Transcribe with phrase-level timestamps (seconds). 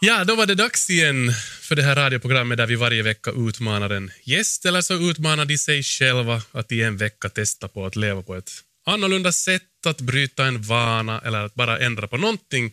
[0.00, 3.90] Ja, då var det dags igen för det här radioprogrammet där vi varje vecka utmanar
[3.90, 7.96] en gäst eller så utmanar de sig själva att i en vecka testa på att
[7.96, 8.50] leva på ett
[8.86, 12.72] annorlunda sätt, att bryta en vana eller att bara ändra på någonting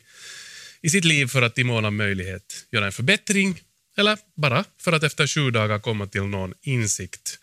[0.82, 3.62] i sitt liv för att i mån av möjlighet göra en förbättring
[3.98, 7.40] eller bara för att efter sju dagar komma till någon insikt.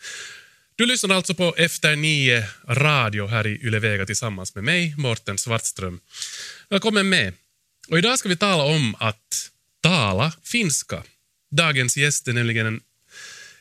[0.76, 6.00] Du lyssnar alltså på Efter nio radio här i Ylevega tillsammans med mig, Morten Svartström.
[6.68, 7.32] Välkommen med.
[7.88, 9.49] Och idag ska vi tala om att
[9.80, 11.02] tala finska.
[11.50, 12.80] Dagens gäst är nämligen en,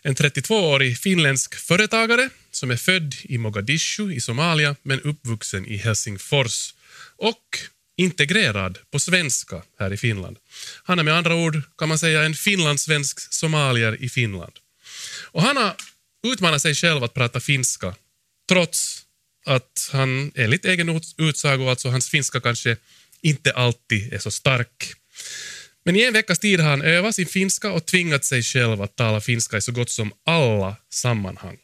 [0.01, 6.73] en 32-årig finländsk företagare som är född i Mogadishu i Somalia men uppvuxen i Helsingfors
[7.17, 7.59] och
[7.97, 10.37] integrerad på svenska här i Finland.
[10.83, 14.53] Han är med andra ord, kan man säga, en finlandssvensk somalier i Finland.
[15.31, 15.75] Och han har
[16.27, 17.95] utmanat sig själv att prata finska
[18.49, 19.05] trots
[19.45, 22.77] att han enligt egen utsago, alltså hans finska kanske
[23.21, 24.93] inte alltid är så stark.
[25.89, 28.95] Men i en veckas tid har han övat sin finska och tvingat sig själv att
[28.95, 31.57] tala finska i så gott som alla sammanhang.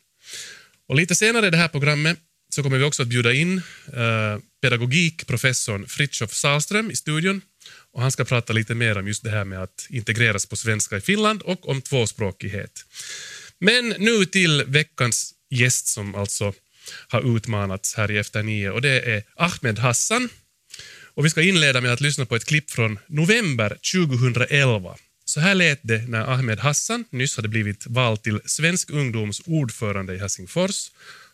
[0.87, 2.17] Och lite senare i det här programmet
[2.55, 3.57] så kommer vi också att bjuda in
[3.93, 7.41] eh, pedagogikprofessorn Fritjof Salström i studion.
[7.93, 10.97] Och han ska prata lite mer om just det här med att integreras på svenska
[10.97, 12.85] i Finland och om tvåspråkighet.
[13.59, 16.53] Men nu till veckans gäst som alltså
[17.07, 20.29] har utmanats här i Efter nio och det är Ahmed Hassan
[21.15, 24.95] och vi ska inleda med att lyssna på ett klipp från november 2011.
[25.25, 30.15] Så här lät det när Ahmed Hassan nyss hade blivit vald till Svensk ungdoms ordförande
[30.15, 30.91] i Helsingfors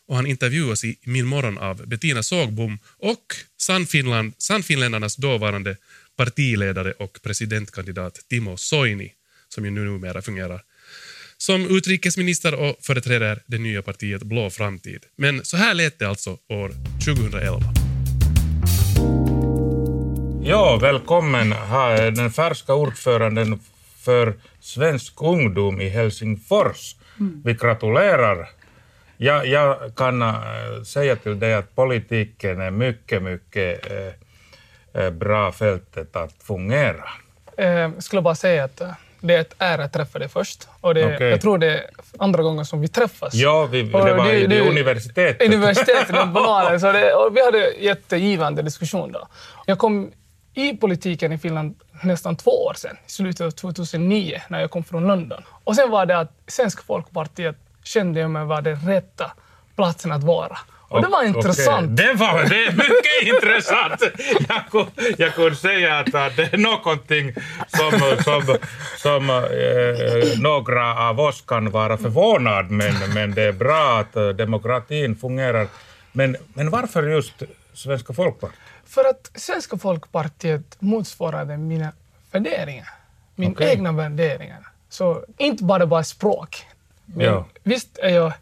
[0.07, 5.77] och han intervjuas i Min morgon av Bettina Sågbom och Sannfinland, Sannfinländarnas dåvarande
[6.15, 9.11] partiledare och presidentkandidat Timo Soini,
[9.49, 10.61] som ju numera fungerar
[11.41, 15.05] som utrikesminister och företräder det nya partiet Blå framtid.
[15.15, 16.71] Men så här lät det alltså år
[17.05, 17.90] 2011.
[20.51, 23.59] Ja, välkommen här den färska ordföranden
[23.97, 26.95] för Svensk ungdom i Helsingfors.
[27.19, 27.41] Mm.
[27.45, 28.49] Vi gratulerar.
[29.17, 30.29] Jag, jag kan äh,
[30.85, 33.91] säga till dig att politiken är mycket, mycket
[34.93, 37.09] äh, bra fältet att fungera.
[37.55, 38.81] Jag skulle bara säga att
[39.19, 40.67] det är ett ära att träffa dig först.
[40.81, 41.29] Och det, okay.
[41.29, 41.85] Jag tror det är
[42.17, 43.33] andra gången som vi träffas.
[43.33, 45.47] Ja, vi, det var det, det, universitetet.
[45.47, 46.15] Universitetet,
[46.81, 49.27] så det, och vi hade en jättegivande diskussion då.
[49.65, 50.11] Jag kom
[50.53, 54.83] i politiken i Finland nästan två år sedan, i slutet av 2009, när jag kom
[54.83, 55.43] från London.
[55.63, 59.31] Och sen var det att Svenska Folkpartiet kände jag mig vara den rätta
[59.75, 60.57] platsen att vara.
[60.91, 61.91] Och det var intressant.
[61.91, 62.07] Okay.
[62.07, 64.01] Det, var, det är mycket intressant.
[64.49, 67.33] Jag kunde, jag kunde säga att, det är någonting
[67.67, 67.91] som,
[68.23, 68.57] som,
[68.97, 75.15] som eh, några av oss kan vara förvånade men, men det är bra att demokratin
[75.15, 75.67] fungerar.
[76.11, 77.33] Men, men varför just
[77.73, 78.59] Svenska Folkpartiet?
[78.91, 81.91] För att Svenska Folkpartiet motsvarade mina
[82.31, 82.89] värderingar.
[83.35, 83.69] Mina okay.
[83.69, 84.67] egna värderingar.
[84.89, 86.65] Så inte bara bara språk.
[87.05, 87.45] Men ja.
[87.63, 88.33] Visst är jag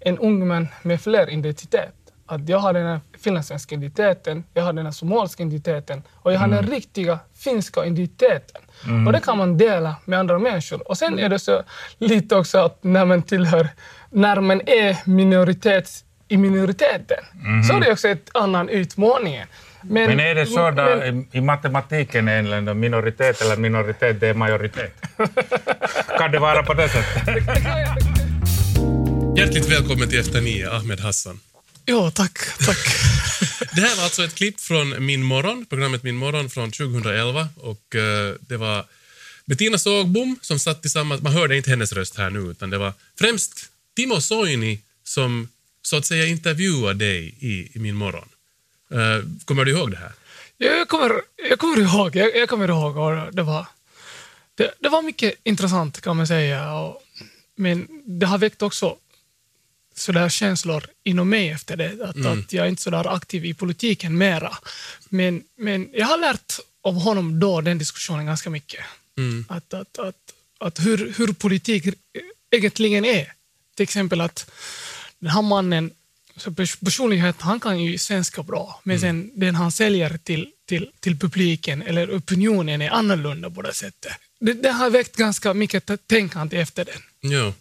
[0.00, 1.90] en ung man med fler identiteter.
[2.26, 6.38] Att jag har den här finlandssvenska identiteten, jag har den här somaliska identiteten och jag
[6.38, 6.64] har mm.
[6.64, 8.62] den riktiga finska identiteten.
[8.84, 9.06] Mm.
[9.06, 10.88] Och det kan man dela med andra människor.
[10.88, 11.62] Och sen är det så
[11.98, 13.68] lite också att när man tillhör,
[14.10, 17.62] när man är minoritet i minoriteten, mm.
[17.62, 19.44] så är det också en annan utmaning.
[19.90, 24.92] Men, men, är det så men, i matematiken är minoritet eller minoritet, det är majoritet?
[26.18, 27.28] kan det vara på det sättet?
[29.38, 31.40] Hjärtligt välkommen till Efter nio, Ahmed Hassan.
[31.84, 32.38] Ja, tack.
[32.66, 32.78] tack.
[33.74, 37.48] det här var alltså ett klipp från Min morgon, programmet Min morgon från 2011.
[37.56, 38.84] Och uh, det var
[39.44, 42.92] Bettina Sågbom som satt tillsammans, man hörde inte hennes röst här nu, utan det var
[43.18, 45.48] främst Timo Soini som
[45.82, 48.28] så att säga intervjuade dig i, i Min morgon.
[48.92, 50.12] Uh, kommer du ihåg det här?
[50.56, 51.12] Jag kommer,
[51.48, 53.66] jag kommer ihåg, jag, jag kommer ihåg och det var,
[54.54, 56.72] det, det, var mycket intressant kan man säga.
[56.72, 57.02] Och,
[57.56, 58.96] men det har väckt också
[59.94, 62.04] sådär känslor inom mig efter det.
[62.04, 62.38] Att, mm.
[62.38, 64.58] att jag är inte så där aktiv i politiken mera.
[65.08, 68.84] Men, men jag har lärt av honom då den diskussionen ganska mycket.
[69.18, 69.44] Mm.
[69.48, 71.84] Att, att, att, att hur, hur politik
[72.50, 73.32] egentligen är.
[73.74, 74.50] Till exempel att
[75.18, 75.90] den här mannen,
[76.38, 76.52] så
[76.84, 79.00] personlighet, han kan ju svenska bra, men mm.
[79.00, 84.12] sen den han säljer till, till, till publiken eller opinionen är annorlunda på det sättet.
[84.40, 87.30] Det, det har väckt ganska mycket tänkande efter den.
[87.32, 87.52] Ja.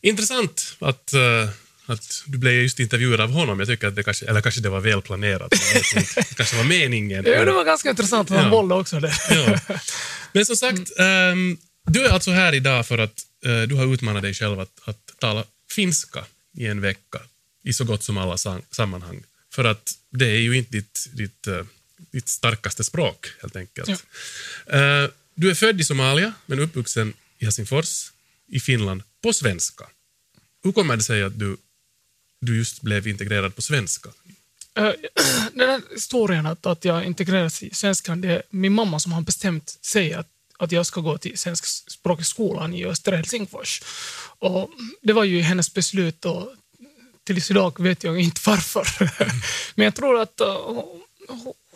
[0.00, 1.50] Intressant att, uh,
[1.86, 3.58] att du blev just intervjuad av honom.
[3.58, 5.50] Jag tycker att det kanske, eller kanske det var välplanerat.
[5.50, 7.24] Det kanske var meningen.
[7.26, 8.30] Ja, det var ganska intressant.
[8.30, 8.80] Han ja.
[8.80, 9.12] också det.
[9.30, 9.58] ja.
[10.32, 13.14] Men som sagt, um, du är alltså här idag för att
[13.46, 16.24] uh, du har utmanat dig själv att, att tala finska
[16.58, 17.18] i en vecka
[17.62, 18.36] i så gott som alla
[18.70, 19.22] sammanhang.
[19.54, 21.64] För att det är ju inte ditt, ditt, uh,
[22.10, 24.04] ditt starkaste språk, helt enkelt.
[24.66, 25.08] Ja.
[25.34, 28.12] Du är född i Somalia, men uppvuxen i Helsingfors
[28.48, 29.84] i Finland på svenska.
[30.64, 31.56] Hur kommer det sig att du,
[32.40, 34.08] du just blev integrerad på svenska?
[34.74, 34.92] Eh,
[35.52, 39.22] Den här historien att, att jag integreras i svenskan, det är min mamma som har
[39.22, 40.28] bestämt sig att,
[40.58, 43.82] att jag ska gå till svenskspråkiga skolan i Östra Helsingfors.
[44.38, 44.70] Och
[45.02, 46.54] det var ju hennes beslut och
[47.24, 48.88] tills idag vet jag inte varför.
[49.74, 50.56] Men jag tror att eh,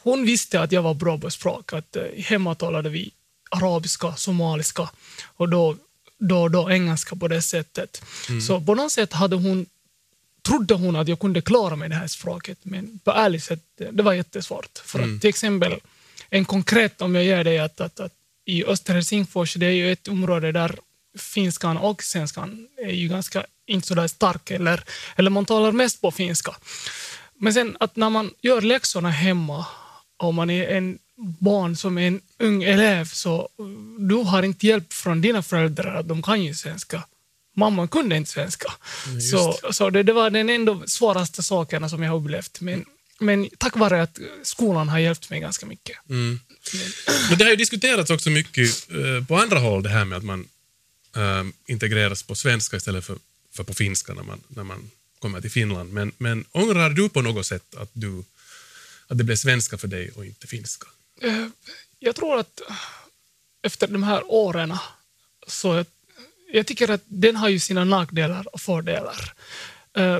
[0.02, 1.72] hon visste att jag var bra på språk.
[1.72, 3.10] Att, eh, hemma talade vi
[3.50, 4.90] arabiska, somaliska
[5.36, 5.76] och då
[6.18, 8.02] då, då engelska på det sättet.
[8.46, 9.66] Så på något sätt hade hon
[10.46, 14.02] trodde hon att jag kunde klara mig det här språket, men på ärligt sätt, det
[14.02, 14.78] var jättesvårt.
[14.84, 15.80] För att till exempel,
[16.30, 18.12] en konkret om jag ger dig att, att, att
[18.44, 20.78] i Östra Helsingfors, det är ju ett område där
[21.16, 24.84] finskan och svenskan är ju ganska inte så stark, eller,
[25.16, 26.54] eller man talar mest på finska.
[27.38, 29.66] Men sen att när man gör läxorna hemma
[30.16, 30.98] och man är en
[31.40, 33.48] barn som är en ung elev så
[33.98, 37.02] du har inte hjälp från dina föräldrar att de kan ju svenska.
[37.56, 38.72] Mamma kunde inte svenska.
[39.30, 42.60] så så det, det var den ändå svåraste sakerna som jag har upplevt.
[42.60, 42.84] Men,
[43.18, 45.96] men tack vare att skolan har hjälpt mig ganska mycket.
[47.28, 50.24] Men det har ju diskuterats också mycket eh, på andra håll, det här med att
[50.24, 50.48] man
[51.16, 53.18] eh, integreras på svenska istället för,
[53.52, 55.92] för på finska när man, när man kommer till Finland.
[55.92, 58.24] Men, men ångrar du på något sätt att, du,
[59.06, 60.86] att det blev svenska för dig och inte finska?
[61.20, 61.46] Eh,
[61.98, 62.76] jag tror att eh,
[63.62, 64.74] efter de här åren
[65.46, 65.86] så jag,
[66.52, 69.32] jag tycker att den har ju sina nackdelar och fördelar.
[69.98, 70.18] Uh,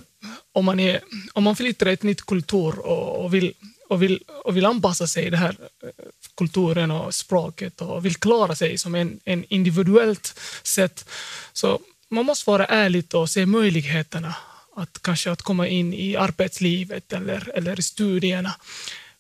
[0.53, 1.01] om, man är,
[1.33, 3.55] om man flyttar till ett nytt kultur och, och, vill,
[3.89, 5.89] och, vill, och vill anpassa sig i den här eh,
[6.37, 11.09] kulturen och språket och vill klara sig som en, en individuellt sätt
[11.53, 14.35] så man måste vara ärlig och se möjligheterna
[14.77, 18.55] att kanske att komma in i arbetslivet eller, eller i studierna.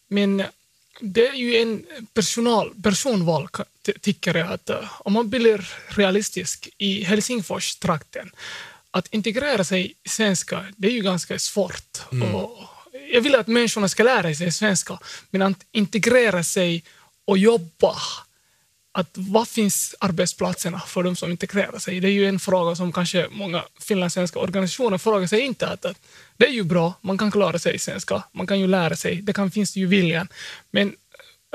[0.08, 0.42] Men
[1.00, 3.48] det är ju en personal, personval,
[3.86, 4.52] ty- tycker jag.
[4.52, 8.30] Att, eh, om man blir realistisk i Helsingfors-trakten,
[8.90, 11.98] att integrera sig i svenska, det är ju ganska svårt.
[12.34, 12.64] Och
[13.12, 14.98] jag vill att människorna ska lära sig svenska,
[15.30, 16.84] men att integrera sig
[17.24, 17.96] och jobba
[18.92, 22.00] att vad finns arbetsplatserna för de som integrerar sig?
[22.00, 25.68] Det är ju en fråga som kanske många finlandssvenska organisationer frågar sig inte.
[25.68, 26.00] Att, att
[26.36, 29.22] det är ju bra, man kan klara sig i svenska, man kan ju lära sig,
[29.22, 30.28] det kan finns ju viljan.
[30.70, 30.96] Men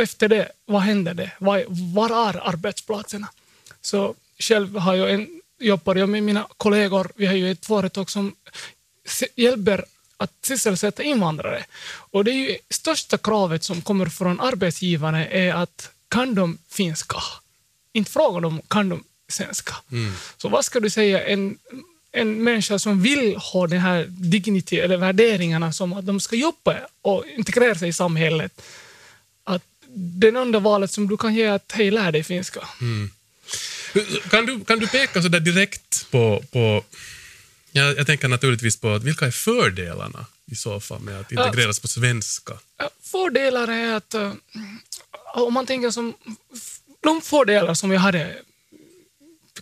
[0.01, 1.31] efter det, vad händer det?
[1.39, 3.27] Var, var är arbetsplatserna?
[3.81, 8.09] Så själv har jag en, jobbar jag med mina kollegor, vi har ju ett företag
[8.09, 8.35] som
[9.35, 9.85] hjälper
[10.21, 11.65] att sysselsätta invandrare.
[12.11, 17.17] Och det är ju största kravet som kommer från arbetsgivarna är att kan de finska?
[17.93, 19.75] Inte fråga dem kan de svenska.
[20.37, 21.57] Så vad ska du säga en,
[22.11, 26.77] en människa som vill ha den här dignity eller värderingarna som att de ska jobba
[27.01, 28.61] och integrera sig i samhället.
[29.43, 29.63] Att
[29.93, 32.67] den enda valet som du kan ge är att hej, lär dig finska.
[34.29, 36.83] Kan du, kan du peka så där direkt på, på
[37.71, 41.79] jag, jag tänker naturligtvis på att vilka är fördelarna i så fall med att integreras
[41.79, 42.53] på svenska?
[43.03, 44.33] Fördelar är att eh,
[45.33, 46.13] om man tänker som
[47.03, 48.37] de fördelar som jag hade,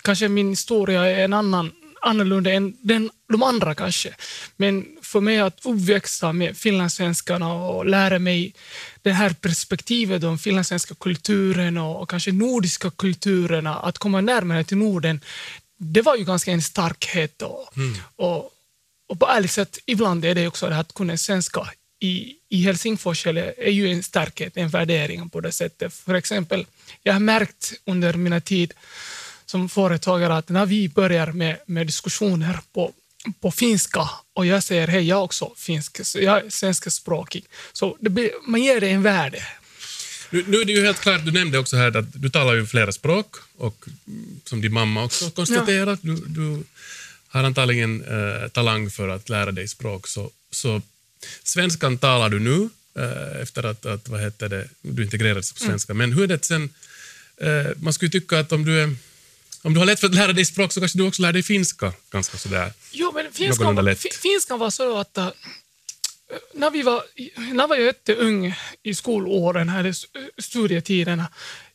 [0.02, 1.72] kanske min historia är en annan
[2.02, 4.16] annorlunda än den, de andra kanske.
[4.58, 8.54] Men för mig att uppväxa med finlandssvenskarna och lära mig
[9.02, 14.78] det här perspektivet om finlandssvenska kulturen och, och kanske nordiska kulturerna, att komma närmare till
[14.78, 15.22] Norden,
[15.80, 17.42] det var ju ganska en starkhet.
[17.42, 17.74] Och,
[18.16, 18.52] och,
[19.08, 21.70] och på ärligt sätt, ibland är det också det att kunna svenska
[22.00, 25.94] i, i Helsingfors eller är ju en starkhet, en värdering på det sättet.
[25.94, 26.66] För exempel,
[27.04, 28.74] jag har märkt under mina tid
[29.46, 32.92] som företagare att när vi börjar med, med diskussioner på,
[33.40, 37.98] på finska och jag säger hej, jag är också finsk, så jag är svenskspråkig, så
[38.00, 39.44] blir, man ger det en värde.
[40.30, 42.66] Nu, nu är det ju helt klart, du nämnde också här att du talar ju
[42.66, 46.64] flera språk och mm, som din mamma också konstaterat, du, du
[47.28, 50.08] har antagligen eh, talang för att lära dig språk.
[50.08, 50.82] Så, så
[51.44, 55.94] svenskan talar du nu eh, efter att, att vad heter det, du integrerades på svenska.
[55.94, 56.70] Men hur är det sen,
[57.38, 58.96] eh, man skulle tycka att om du, är,
[59.62, 61.44] om du har lätt för att lära dig språk så kanske du också lär dig
[61.44, 62.74] finska ganska sådär.
[62.92, 65.30] Jo, men finskan, finskan var så att äh,
[66.54, 67.04] när, vi var,
[67.54, 69.94] när var jag jätteung i skolåren, här,
[70.42, 71.28] studietiderna,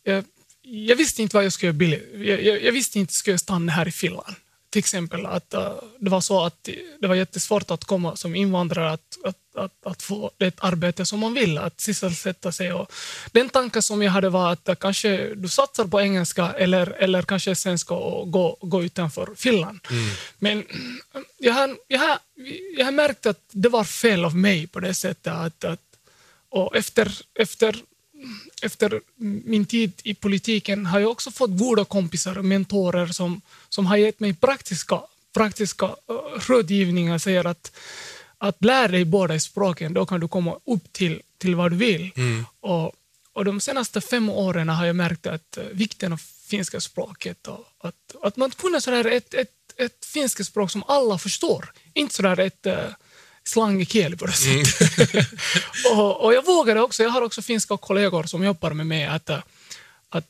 [0.02, 0.24] jag,
[0.62, 2.02] jag visste inte vad jag skulle bli.
[2.14, 4.34] Jag, jag, jag visste inte skulle jag stanna här i Finland.
[4.70, 6.68] Till exempel att uh, det var så att
[7.00, 11.20] det var jättesvårt att komma som invandrare att, att, att, att få det arbete som
[11.20, 12.72] man vill, att sysselsätta sig.
[12.72, 12.92] Och
[13.32, 17.54] den tanken som jag hade var att kanske du satsar på engelska eller, eller kanske
[17.54, 19.80] svenska och gå, gå utanför Finland.
[20.38, 20.64] Men
[21.38, 22.18] jag har, jag, har,
[22.76, 25.80] jag har märkt att det var fel av mig på det sättet att, att
[26.48, 27.82] och efter, efter
[28.62, 29.00] efter
[29.44, 33.96] min tid i politiken har jag också fått goda kompisar och mentorer som, som har
[33.96, 35.00] gett mig praktiska,
[35.34, 37.18] praktiska uh, rådgivningar.
[37.18, 37.72] Säger att,
[38.48, 42.12] att lära dig båda språken, då kan du komma upp till, till vad du vill.
[42.16, 42.46] Mm.
[42.60, 42.92] Och,
[43.32, 47.66] och de senaste fem åren har jag märkt att uh, vikten av finska språket och
[47.78, 51.72] att, att man kunde sådär ett, ett, ett finska språk som alla förstår.
[51.94, 52.72] Inte sådär ett uh,
[53.44, 55.28] slangig kieli på det sättet.
[55.92, 59.30] och, och jag vågade också, jag har också finska kollegor som jobbar med mig, att,
[59.30, 59.38] uh,
[60.08, 60.28] att,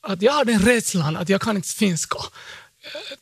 [0.00, 2.18] att jag har den rädslan att jag kan inte finska.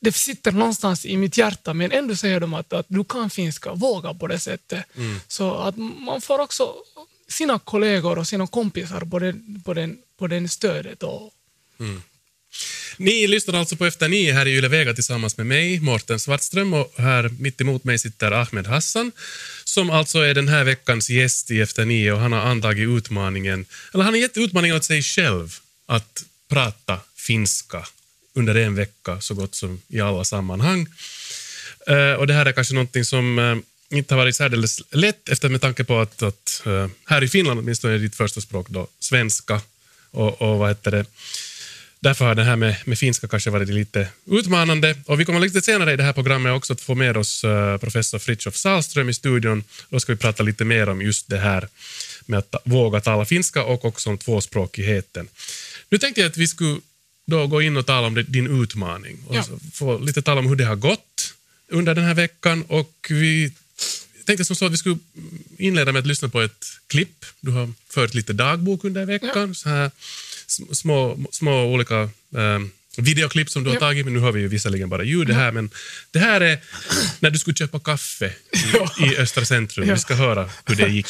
[0.00, 3.72] Det sitter någonstans i mitt hjärta, men ändå säger de att, att du kan finska,
[3.72, 4.84] våga på det sättet.
[5.28, 6.74] Så att man får också
[7.28, 11.02] sina kollegor och sina kompisar på den, på den, på den stödet.
[11.02, 11.32] Och,
[12.96, 16.74] Ni lyssnar alltså på Efter nio här i Yle Vega tillsammans med mig, Mårten Svartström,
[16.74, 19.12] och här mitt emot mig sitter Ahmed Hassan,
[19.64, 23.66] som alltså är den här veckans gäst i Efter nio och han har antagit utmaningen,
[23.94, 27.86] eller han har gett utmaningen åt sig själv att prata finska
[28.40, 30.86] under en vecka så gott som i alla sammanhang.
[31.86, 33.56] Eh, och det här är kanske någonting som eh,
[33.98, 37.60] inte har varit särdeles lätt efter med tanke på att, att eh, här i Finland
[37.60, 39.60] åtminstone är ditt första språk då svenska
[40.10, 41.04] och, och vad heter det,
[42.02, 44.96] Därför har det här med, med finska kanske varit lite utmanande.
[45.06, 47.44] Och vi kommer lite senare i det här programmet också att få med oss
[47.80, 49.64] professor Fritjof Salström i studion.
[49.88, 51.68] Då ska vi prata lite mer om just det här
[52.26, 55.28] med att våga tala finska och också om tvåspråkigheten.
[55.88, 56.80] Nu tänkte jag att vi skulle
[57.30, 59.44] då gå in och tala om det, din utmaning och Ja.
[59.72, 61.34] få lite tala om hur det har gått
[61.68, 62.64] under den här veckan.
[62.68, 63.52] Och vi
[64.26, 64.98] tänkte som så att vi skulle
[65.58, 67.24] inleda med att lyssna på ett klipp.
[67.40, 69.54] Du har fört lite dagbok under veckan.
[69.54, 69.90] Så här
[70.48, 72.00] sm- små, små olika
[72.36, 72.58] eh,
[72.98, 73.80] videoklipp som du har Ja.
[73.80, 75.52] tagit, men nu har vi ju visserligen bara ljudet här.
[75.52, 75.70] Men
[76.10, 76.58] det här är
[77.20, 78.32] när du skulle köpa kaffe
[79.00, 79.88] i, i Östra centrum.
[79.88, 79.94] Ja.
[79.94, 81.06] Vi ska höra hur det gick.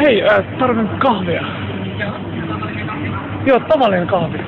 [0.00, 1.42] Hei, äh, tarvitsen kahvia.
[3.46, 4.38] Joo, tavallinen kahvi.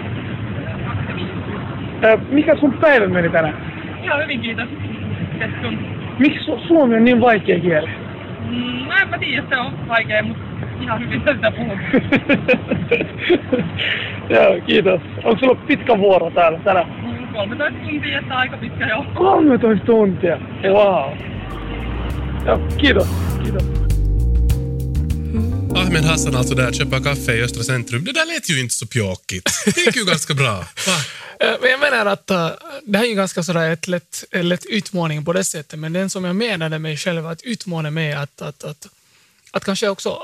[2.05, 3.55] Äh, mikä sun päivä meni tänään?
[4.03, 4.69] Ihan hyvin, kiitos.
[6.19, 7.89] Miksi su- suomi on niin vaikea kieli?
[8.51, 10.43] Mm, no enpä tiedä, se on vaikea, mutta
[10.81, 11.79] ihan hyvin sä sitä puhut.
[14.31, 15.01] Joo, kiitos.
[15.25, 16.87] Onko sulla pitkä vuoro täällä tänään?
[17.03, 19.05] Mm, 13 tuntia, että aika pitkä jo.
[19.15, 20.39] 13 tuntia.
[20.73, 21.13] Wow.
[22.47, 23.39] Joo, kiitos.
[23.43, 23.86] Kiitos.
[25.77, 28.05] Ahmed Hassan alltså där, köpa kaffe i Östra centrum.
[28.05, 29.51] Det där lät ju inte så pjåkigt.
[29.65, 30.55] Det gick ju ganska bra.
[30.87, 30.97] Va?
[31.41, 32.51] Eh, Men jag menar att eh,
[32.83, 35.93] det här är ju ganska sådär ett lätt, en lätt utmaning på det sättet, men
[35.93, 38.87] den som jag menade mig själv att utmana mig att, att, att,
[39.51, 40.19] att kanske också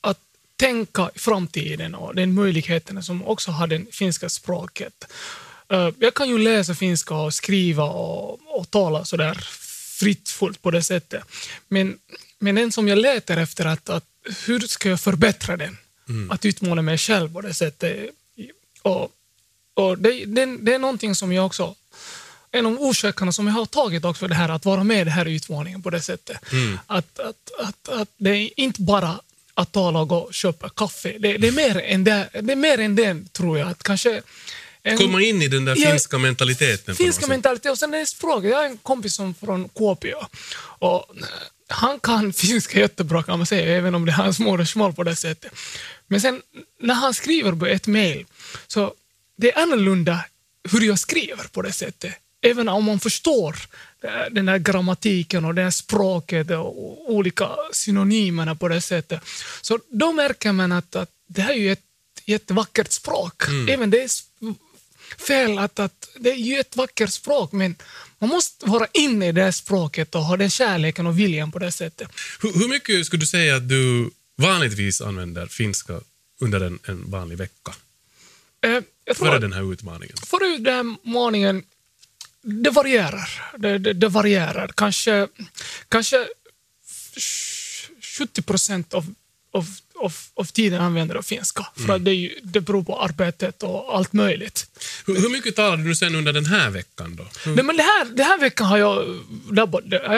[0.00, 0.18] att
[0.56, 5.04] tänka i framtiden och den möjligheten som också har det finska språket.
[5.68, 9.34] Eh, Jag kan ju läsa finska och skriva och, och tala sådär
[9.98, 11.22] fritt fullt på det sättet.
[11.68, 11.98] Men,
[12.38, 14.04] men den som jag letar efter, att, att
[14.46, 15.76] hur ska jag förbättra den?
[16.30, 18.10] Att utmana mig själv på det sättet.
[18.82, 19.12] Och,
[19.74, 21.74] och det, det, det är någonting som jag också
[22.50, 25.12] en av orsakerna som jag har tagit också det här att vara med i den
[25.12, 26.36] här utmaningen på det sättet.
[26.86, 29.20] Att, att, att, att det är inte bara
[29.54, 31.16] att tala och gå och köpa kaffe.
[31.18, 33.68] Det, det, är mer än det, det är mer än det, tror jag.
[33.68, 34.22] Att kanske
[34.82, 36.96] en, Komma in i den där Ja, finska mentaliteten.
[36.96, 37.28] finska sätt.
[37.28, 38.50] mentalitet och sen är det språket.
[38.50, 40.14] Jag har en kompis som från Kuopio
[40.78, 41.06] och
[41.74, 45.16] han kan finska jättebra kan man säga, även om det är hans modersmål på det
[45.16, 45.52] sättet.
[46.06, 46.42] Men sen
[46.80, 48.26] när han skriver på ett mejl
[48.66, 48.94] så
[49.36, 50.24] det är annorlunda
[50.72, 52.14] hur jag skriver på det sättet.
[52.42, 53.56] Även om man förstår
[54.02, 59.20] eh, den här grammatiken och det här språket och olika synonymerna på det sättet.
[59.60, 61.84] Så då märker man att, att det här är ju ett
[62.24, 63.42] jättevackert språk.
[63.68, 64.08] Även det
[65.18, 67.76] fel att, att det är ju ett vackert språk, men
[68.18, 71.72] man måste vara inne i det språket och ha den kärleken och viljan på det
[71.72, 72.08] sättet.
[72.40, 76.00] Hur, hur mycket skulle du säga att du vanligtvis använder finska
[76.40, 77.74] under en, en vanlig vecka?
[78.64, 80.16] Eh, jag Före den här utmaningen.
[80.16, 81.64] före den här morgonen,
[82.42, 83.52] det varierar.
[83.58, 84.70] Det, det, det varierar.
[84.74, 85.28] Kanske,
[85.88, 86.28] kanske
[88.18, 89.14] 70 procent av,
[89.50, 89.68] av,
[90.00, 91.66] av, av tiden använder jag finska.
[91.86, 94.66] För att det, är ju, det beror på arbetet och allt möjligt.
[95.06, 97.26] Hur, hur mycket talade du sen under den här veckan då?
[97.44, 99.20] Hur, Nej, men det här, det här veckan har jag,
[99.50, 99.66] jag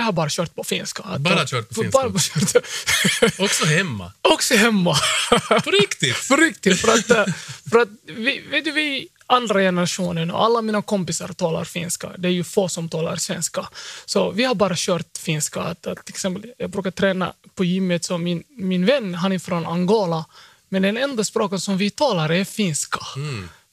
[0.03, 1.03] har bara kört på finska.
[1.19, 2.09] Bara kört på finska?
[2.09, 3.41] Bara kört.
[3.41, 4.13] Också hemma?
[4.23, 4.97] Också hemma.
[5.65, 6.29] På riktigt?
[6.29, 6.81] På riktigt.
[6.81, 7.35] För att, eh,
[7.71, 12.11] för att vi, vet du, vi andra generationen och alla mina kompisar talar finska.
[12.19, 13.69] Det är ju få som talar svenska.
[14.07, 15.61] Så vi har bara kört finska.
[15.61, 19.39] Att, att, till exempel, jag brukar träna på gymmet, så min, min vän han är
[19.39, 20.25] från Angola,
[20.69, 23.01] men den enda språket som vi talar är finska.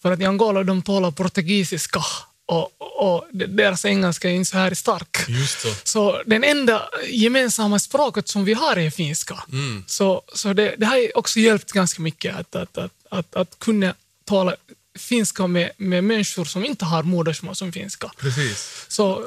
[0.01, 2.01] För att i Angola de talar portugisiska
[2.45, 5.17] och, och deras engelska är inte så här stark.
[5.27, 5.67] Just så.
[5.83, 9.43] Så den enda gemensamma språket som vi har är finska.
[9.51, 9.83] Mm.
[9.87, 13.93] Så, så det, det har också hjälpt ganska mycket att, att, att, att, att kunna
[14.25, 14.55] tala
[14.99, 18.11] finska med, med människor som inte har modersmål som finska.
[18.17, 18.85] Precis.
[18.87, 19.25] Så,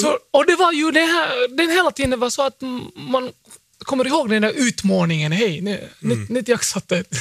[0.00, 2.60] så, och det var ju det här, den hela tiden var så att
[2.94, 3.32] man
[3.78, 5.32] kommer ihåg den där utmaningen.
[5.32, 6.44] Hej, nu, Mm.
[6.46, 7.14] jag satt ett,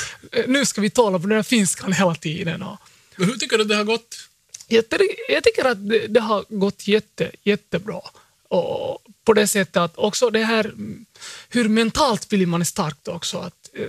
[0.47, 2.61] nu ska vi tala på den här finskan hela tiden.
[2.63, 2.77] Och
[3.15, 4.15] Men hur tycker du det har gått?
[4.67, 4.83] jag,
[5.29, 8.01] jag tycker att det, det har gått jätte, jättebra.
[8.49, 11.05] Och på det sättet att också det här mm,
[11.49, 13.37] hur mentalt blir man starkt också.
[13.37, 13.87] Att, eh,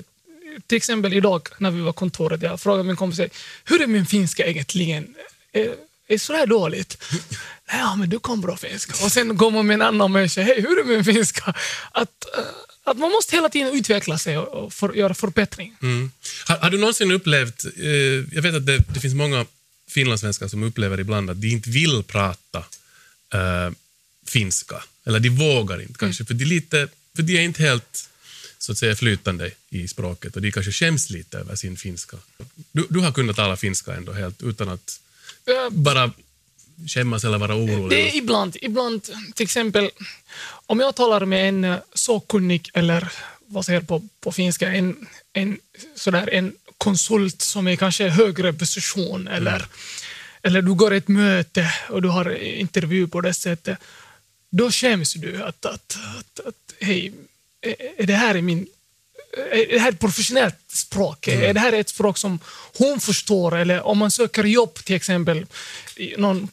[0.66, 3.20] till exempel idag när vi var kontoret, jag frågade min kompis
[3.64, 5.14] hur är min finska egentligen?
[5.52, 5.76] Är, är
[6.08, 7.02] det så här dåligt?
[7.72, 9.04] Ja, men du kan bra finska.
[9.04, 11.54] Och sen går man med en annan människa, hej, hur är min finska?
[11.92, 12.44] Att, eh,
[12.84, 15.76] att man måste hela tiden utveckla sig och, för, göra förbättring.
[15.82, 16.10] Mm.
[16.46, 17.90] Har, har du någonsin upplevt, eh,
[18.34, 19.46] jag vet att det, det finns många
[19.88, 22.58] finlandssvenskar som upplever ibland att de inte vill prata
[23.34, 23.70] eh,
[24.26, 28.09] finska, eller de vågar inte kanske, för, de lite, för de är inte helt
[28.60, 32.16] så att säga flytande i språket och de kanske skäms lite över sin finska.
[32.72, 35.00] Du, du har kunnat tala finska ändå helt utan att
[35.70, 36.12] bara
[36.86, 37.98] skämmas eller vara orolig.
[37.98, 39.02] Det är ibland, ibland,
[39.34, 39.90] till exempel
[40.66, 43.12] om jag talar med en eh, sakkunnig eller
[43.46, 45.58] vad säger på, på finska, en, en,
[45.94, 49.66] sådär, en konsult som är kanske högre position eller,
[50.42, 53.78] eller du går ett möte och du har intervju på det sättet,
[54.50, 57.12] då skäms du att, att, att, att hej,
[57.60, 58.66] är, det här är min
[59.52, 61.28] är det här ett professionellt språk?
[61.28, 62.38] Är det här ett språk som
[62.78, 63.56] hon förstår?
[63.56, 65.46] Eller om man söker jobb till exempel
[65.96, 66.48] i någon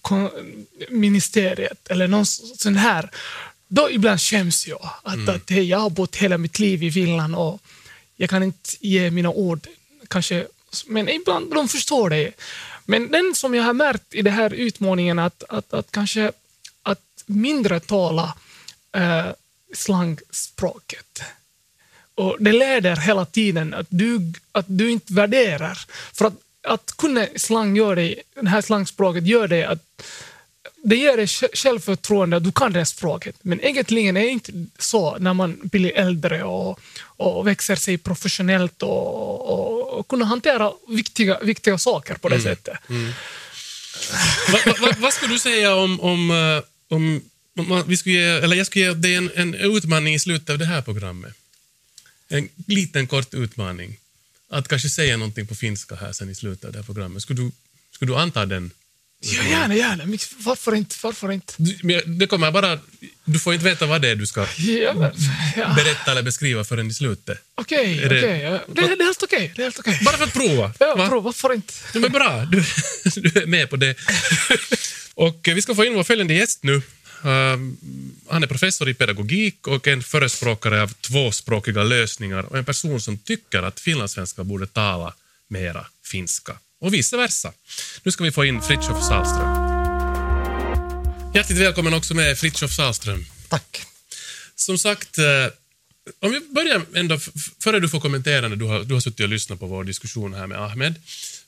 [0.90, 3.10] ministeriet eller någon sån här,
[3.68, 4.90] då ibland skäms jag.
[5.04, 7.62] Att, att hej, jag har bott hela mitt liv i Finland och
[8.16, 9.68] jag kan inte ge mina ord,
[10.08, 10.48] kanske,
[10.86, 12.32] men ibland de förstår det.
[12.86, 16.32] Men den som jag har märkt i den här utmaningen att, att, att kanske
[16.84, 18.36] att mindre tala
[18.92, 19.28] eh,
[19.76, 21.22] slangspråket.
[22.16, 25.80] Och det leder hela tiden att du, att du inte värderar.
[26.14, 29.80] För att, att kunna slang gör dig, det här slangspråket gör det att
[30.84, 33.36] det ger dig sj- självförtroende du kan det språket.
[33.42, 38.84] Men egentligen är det inte så när man blir äldre och, och växer sig professionellt
[38.84, 42.78] och, och, och kunna hantera viktiga, viktiga saker på det sättet.
[44.52, 47.22] Va, va, va, vad skulle du säga om, om, eh, om,
[47.88, 50.66] vi skulle ge, eller jag skulle ge dig en, en utmaning i slutet av det
[50.66, 51.34] här programmet?
[52.30, 53.98] En liten kort utmaning.
[54.50, 57.22] Att kanske säga någonting på finska här sen i slutet av det här programmet.
[57.24, 57.52] Skulle du,
[57.92, 58.72] skulle du anta den?
[59.20, 60.18] Ja, gärna, gärna.
[60.38, 60.96] Varför inte?
[61.04, 61.54] Varför inte?
[61.58, 62.80] Du, det kommer bara,
[63.26, 65.12] du får inte veta vad det är du ska Ja, men,
[65.56, 65.74] ja.
[65.76, 67.38] berätta eller beskriva förrän i slutet.
[67.56, 68.50] Okej, Är det- ja.
[68.68, 69.54] Det, det är helt okej.
[69.58, 70.00] Helt okej.
[70.06, 70.74] Bara för att prova.
[70.80, 71.10] Ja, va?
[71.10, 71.74] prova, varför inte?
[71.94, 72.64] Ja, men bra, du,
[73.22, 73.96] du är med på det.
[75.14, 76.82] och vi ska få in vår följande gäst nu.
[77.22, 77.78] Um,
[78.28, 83.18] han är professor i pedagogik och en förespråkare av tvåspråkiga lösningar och en person som
[83.18, 85.14] tycker att finlandssvenskar borde tala
[85.48, 87.54] mera finska och vice versa.
[88.04, 89.68] Nu ska vi få in Fritiof Salström.
[91.36, 93.26] Hjärtligt välkommen också med Fritiof Salström.
[93.50, 93.86] Tack.
[94.56, 95.26] Som sagt, eh,
[96.20, 97.20] om vi börjar ändå,
[97.64, 100.34] före du får kommentera när du har, du har suttit och lyssnat på vår diskussion
[100.34, 100.96] här med Ahmed.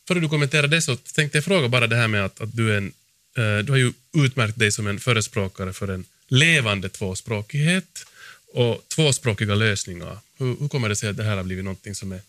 [0.08, 2.74] Före du kommenterar det så tänkte jag fråga bara det här med att, att du,
[2.74, 2.94] är en,
[3.40, 8.06] Eh, du har ju utmärkt dig som en förespråkare för en levande tvåspråkighet
[8.54, 10.18] och tvåspråkiga lösningar.
[10.38, 12.22] Hur, hur kommer det sig att det här har blivit någonting som är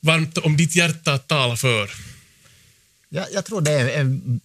[0.00, 1.90] varmt om ditt hjärta att tala för?
[3.08, 4.40] Jag, jag tror det är en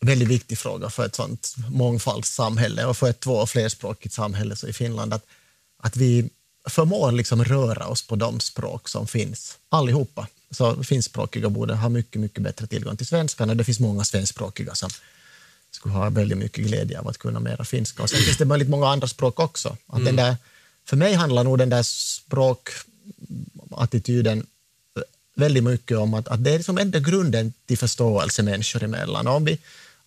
[0.00, 4.68] väldigt viktig fråga för ett sånt mångfaldssamhälle och för ett två och flerspråkigt samhälle så
[4.68, 5.26] i Finland att,
[5.82, 6.30] att vi
[6.68, 10.26] förmår liksom röra oss på de språk som finns, allihopa.
[10.50, 14.74] Så finskspråkiga borde ha mycket, mycket bättre tillgång till svenskan och det finns många svenskspråkiga
[14.74, 14.90] som
[15.70, 18.02] skulle ha väldigt mycket glädje av att kunna mera finska.
[18.02, 19.76] Och sen finns det väldigt många andra språk också.
[19.86, 20.36] Att den där,
[20.84, 24.46] för mig handlar nog den där språkattityden
[25.38, 29.26] väldigt mycket om att, att det är liksom ändå grunden till förståelse människor emellan.
[29.26, 29.58] Och om vi,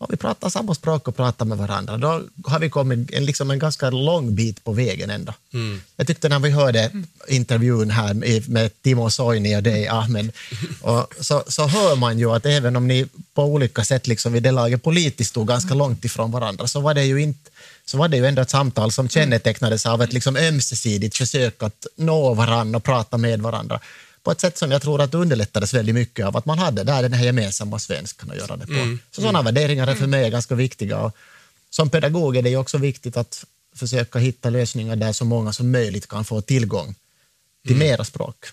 [0.02, 3.52] om vi pratar samma språk och pratar med varandra, då har vi kommit en, liksom
[3.52, 5.34] en ganska lång bit på vägen ändå.
[5.96, 6.92] Jag tyckte när vi hörde
[7.28, 10.32] intervjun här med, med Timo Soini och dig, Ahmed,
[10.82, 14.44] och så, så hör man ju att även om ni på olika sätt liksom vid
[14.44, 17.52] det laget politiskt stod ganska långt ifrån varandra, så var det ju inte
[17.86, 21.88] så var det ju ändå ett samtal som kännetecknades av ett liksom ömsesidigt försök att
[21.96, 23.80] nå varandra och prata med varandra
[24.24, 27.02] på ett sätt som jag tror att underlättades väldigt mycket av att man hade där
[27.02, 28.98] den här gemensamma svenskan att göra det på.
[29.12, 30.98] Så sådana värderingar är för mig ganska viktiga.
[31.00, 31.16] Och
[31.70, 36.08] som pedagog är det också viktigt att försöka hitta lösningar där så många som möjligt
[36.08, 36.96] kan få tillgång
[37.68, 38.46] till mera språk.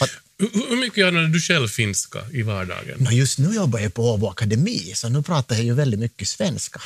[0.00, 2.96] Att, Hur, hur mycket använder du själv finska i vardagen?
[2.98, 6.28] no just nu jobbar jag på Åbo Akademi, så nu pratar jag ju väldigt mycket
[6.28, 6.80] svenska.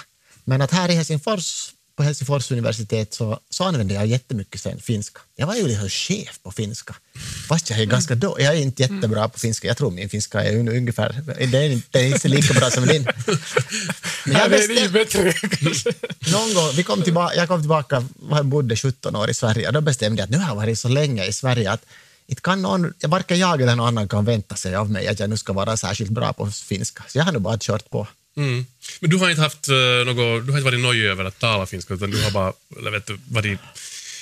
[0.45, 5.21] Men att här i Helsingfors, på Helsingfors universitet, så, så använder jag jättemycket sen finska.
[5.37, 6.95] Jag var ju liksom chef på finska.
[7.49, 9.69] Fast jag är ganska då, jag är inte jättebra på finska.
[9.69, 12.71] Jag tror min finska är un, ungefär, det är inte, det är inte lika bra
[12.71, 13.03] som din.
[14.25, 15.33] Men jag Nej, det är ju bestäm, bättre.
[16.33, 19.73] någon gång, vi kom tillbaka, jag kom tillbaka, jag bodde 17 år i Sverige, och
[19.73, 21.85] då bestämde jag att nu har jag varit så länge i Sverige att
[22.27, 25.31] inte kan någon, varken jag eller någon annan kan vänta sig av mig att jag
[25.31, 27.05] nu ska vara särskilt bra på finska.
[27.09, 28.07] Så jag har nog bara kört på.
[28.37, 28.67] Mm.
[29.01, 31.67] Men du har inte haft uh, något, du har inte varit nöjd över att tala
[31.67, 33.59] finska, utan du har bara eller vet du, varit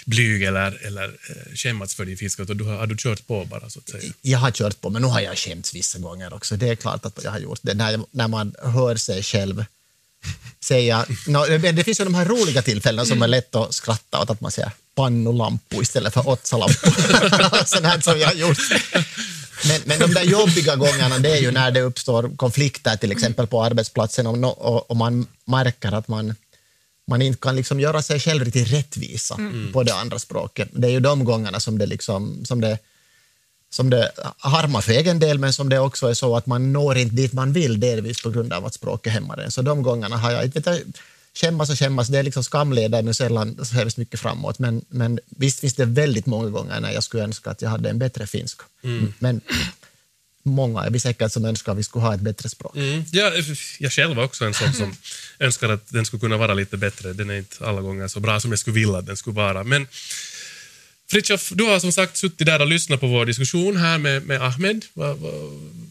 [0.04, 3.26] blyg eller, eller eh, uh, skämmats för din finska, utan du har, har du kört
[3.26, 4.12] på bara så att säga.
[4.22, 6.56] Jag har kört på, men nu har jag skämts vissa gånger också.
[6.56, 7.74] Det är klart att jag har gjort det.
[7.74, 9.64] När, när man hör sig själv
[10.64, 11.06] säga...
[11.26, 14.30] No, det, det finns ju de här roliga tillfällena som är lätt att skratta åt,
[14.30, 16.74] att man säger pannulampu istället för otsalampu.
[17.66, 18.58] Sånt här som jag har gjort.
[19.68, 23.46] Men, men de där jobbiga gångerna, det är ju när det uppstår konflikter, till exempel
[23.46, 26.34] på arbetsplatsen, och, no, och, och man märker att man,
[27.06, 29.38] man inte kan liksom göra sig själv riktigt rättvisa
[29.72, 30.68] på det andra språket.
[30.72, 32.78] Det är ju de gångerna som det, liksom, som det,
[33.70, 36.96] som det harmar för egen del, men som det också är så att man når
[36.98, 39.50] inte dit man vill, delvis på grund av att språket hämmar en.
[39.50, 40.82] Så de gångerna har jag inte
[41.34, 45.18] skämmas och skämmas, det är liksom skamleder nu sällan så hemskt mycket framåt, men, men
[45.26, 48.26] visst finns det väldigt många gånger när jag skulle önska att jag hade en bättre
[48.26, 48.64] finska.
[49.18, 49.40] Men
[50.44, 52.76] många är vi säkert som önskar att vi skulle ha ett bättre språk.
[52.76, 53.04] Mm.
[53.12, 53.32] Ja,
[53.78, 54.96] jag själv var också en sån som
[55.38, 57.12] önskar att den skulle kunna vara lite bättre.
[57.12, 59.64] Den är inte alla gånger så bra som jag skulle vilja att den skulle vara.
[59.64, 59.86] Men
[61.10, 64.42] Fritiof, du har som sagt suttit där och lyssnat på vår diskussion här med, med
[64.42, 64.84] Ahmed.
[64.94, 65.30] Vad, va,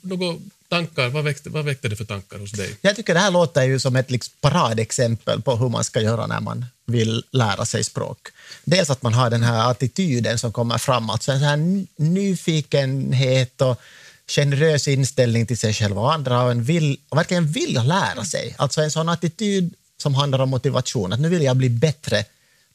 [0.02, 2.76] några tankar, vad väckte, vad väckte det för tankar hos dig?
[2.82, 6.28] Jag tycker det här låter ju som ett liksom paradexempel på hur man ska göra
[6.28, 8.28] när man vill lära sig språk.
[8.64, 13.82] Dels att man har den här attityden som kommer fram, alltså en här nyfikenhet och
[14.28, 18.56] generös inställning till sig själv och andra och, en vill, och verkligen vill lära sig.
[18.58, 22.26] Alltså en sån attityd som handlar om motivation, att nu vill jag bli bättre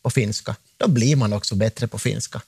[0.03, 0.57] på finska.
[0.79, 2.43] Då blir man också bättre på finska.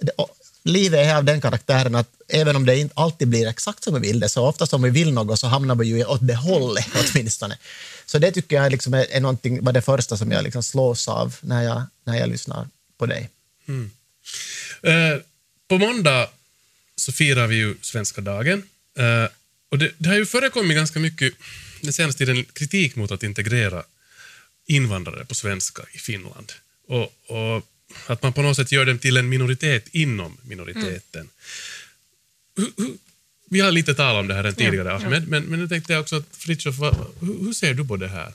[0.00, 3.84] Det, och, livet är av den karaktären att även om det inte alltid blir exakt
[3.84, 6.26] som vi vill det, så oftast om vi vill något så hamnar vi ju åt
[6.26, 7.58] det hållet åtminstone.
[8.06, 11.08] Så det tycker jag liksom är, är någonting, var det första som jag liksom slås
[11.08, 13.28] av när jag, när jag lyssnar på dig.
[13.68, 13.90] Mm.
[14.82, 15.20] Eh,
[15.68, 16.28] på måndag
[16.96, 18.62] så firar vi ju svenska dagen.
[18.98, 19.30] Eh,
[19.70, 21.34] och det, det har ju förekommit ganska mycket
[21.80, 23.82] den senaste tiden kritik mot att integrera
[24.66, 26.52] invandrare på svenska i Finland.
[26.88, 27.66] Och, och
[28.06, 31.28] att man på något sätt gör dem till en minoritet inom minoriteten.
[32.56, 32.96] Hur- hur-
[33.50, 36.00] vi har lite talat om det här än tidigare, Ahmed, men, men nu tänkte jag
[36.00, 36.76] också att Fritiof,
[37.20, 38.32] hur, hur ser du på det här?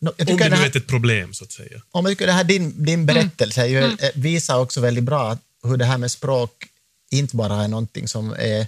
[0.00, 1.82] No, jag Om det det nu här, är ett problem, så att säga.
[1.90, 5.38] om jag tycker det här din, din berättelse är ju, eh, visar också väldigt bra
[5.62, 6.66] hur det här med språk
[7.10, 8.66] inte bara är någonting som är,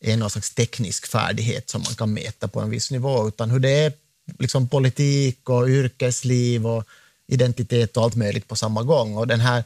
[0.00, 3.58] är någon slags teknisk färdighet som man kan mäta på en viss nivå, utan hur
[3.58, 3.92] det är
[4.38, 6.84] liksom politik och yrkesliv och
[7.30, 9.16] identitet och allt möjligt på samma gång.
[9.16, 9.64] Och den här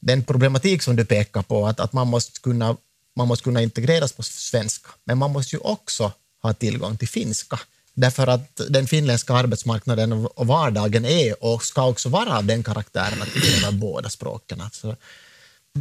[0.00, 2.76] den problematik som du pekar på, att, att man, måste kunna,
[3.16, 7.60] man måste kunna integreras på svenska, men man måste ju också ha tillgång till finska.
[7.94, 13.22] Därför att den finländska arbetsmarknaden och vardagen är och ska också vara av den karaktären
[13.22, 14.60] att vi behöver båda språken.
[14.60, 14.96] Alltså,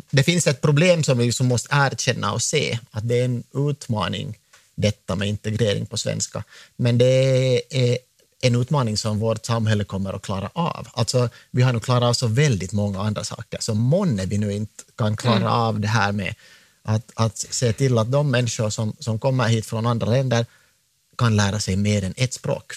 [0.09, 3.43] det finns ett problem som vi liksom måste erkänna och se, att det är en
[3.53, 4.37] utmaning
[4.75, 6.43] detta med integrering på svenska.
[6.75, 7.97] Men det är
[8.41, 10.87] en utmaning som vårt samhälle kommer att klara av.
[10.93, 14.53] Alltså, vi har nog klarat av så väldigt många andra saker, så månne vi nu
[14.53, 16.35] inte kan klara av det här med
[16.83, 20.45] att, att se till att de människor som, som kommer hit från andra länder
[21.17, 22.73] kan lära sig mer än ett språk.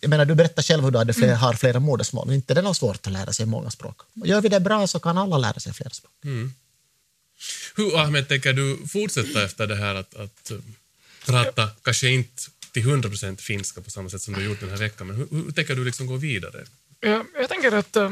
[0.00, 2.32] Jag menar, du berättar själv hur du hade fler, har flera modersmål.
[2.32, 4.00] Inte det är något svårt att lära sig många språk.
[4.14, 6.12] Gör vi det bra så kan alla lära sig flera språk.
[7.76, 10.56] Hur, Ahmed, tänker du fortsätta efter det här att, att eh,
[11.26, 12.42] prata, kanske inte
[12.76, 15.26] till 100% finska på samma sätt som du har gjort den här veckan, men hur,
[15.30, 16.64] hur tänker du liksom gå vidare?
[17.00, 18.10] Jag, jag tänker att eh,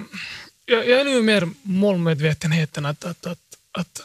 [0.65, 3.39] jag, jag är nu mer målmedvetenheten att, att, att,
[3.73, 4.01] att,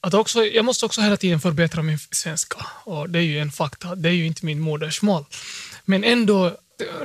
[0.00, 2.66] att också, jag måste också hela tiden förbättra min svenska.
[2.84, 5.24] Och det är ju en fakta, det är ju inte min modersmål.
[5.84, 6.56] Men ändå,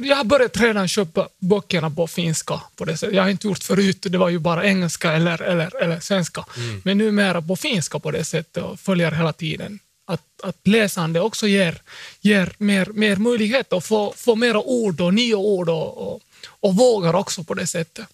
[0.02, 2.62] jag har börjat redan köpa böckerna på finska.
[2.76, 3.16] På det sättet.
[3.16, 6.46] Jag har inte gjort förut, det var ju bara engelska eller, eller, eller svenska.
[6.84, 9.80] Men numera på finska på det sättet och följer hela tiden.
[10.06, 11.82] Att, att läsande också ger,
[12.22, 16.76] ger mer, mer möjlighet att få, få mera ord och nya ord och, och, och
[16.76, 18.08] vågar också på det sättet.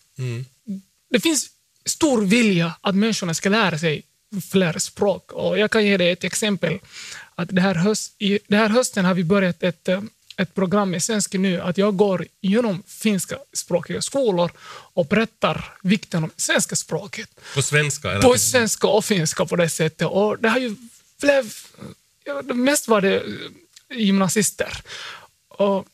[1.10, 1.50] Det finns
[1.86, 4.04] stor vilja att människorna ska lära sig
[4.52, 5.32] fler språk.
[5.32, 6.80] Och jag kan ge dig ett exempel.
[7.36, 10.02] Att det här, höst, i, det här hösten har vi börjat ett, eh,
[10.38, 14.52] ett program i Svenska nu att jag går genom finska språkiga skolor
[14.94, 17.30] och berättar vikten av svenska språket.
[17.56, 18.12] På svenska?
[18.12, 18.22] Eller?
[18.22, 20.08] På svenska och finska på det sättet.
[20.08, 20.76] Och det har ju
[21.20, 21.54] blev,
[22.54, 23.24] mest var det
[23.94, 24.82] gymnasister.
[25.50, 25.86] Och,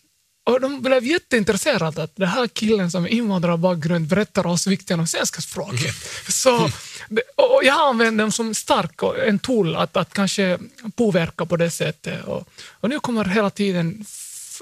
[0.44, 5.06] och de blev jätteintresserade att den här killen som är invandrarbakgrund berättar oss vikten av
[5.06, 5.96] svenska språket.
[6.28, 6.70] Så,
[7.10, 10.60] det- och jag använder dem som stark en tool att, att kanske
[10.96, 12.24] påverka på det sättet.
[12.26, 14.06] Och, och nu kommer hela tiden